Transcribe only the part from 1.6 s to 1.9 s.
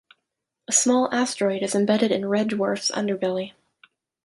is